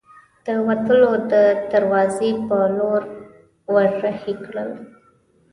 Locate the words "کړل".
4.45-4.71